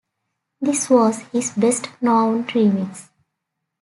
This 0.59 0.89
was 0.89 1.19
his 1.31 1.51
best-known 1.51 2.45
remix. 2.45 3.09